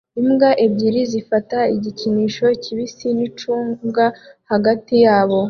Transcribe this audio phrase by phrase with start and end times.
[0.21, 4.05] Imbwa ebyiri zifata igikinisho kibisi nicunga
[4.51, 5.37] hagati yabo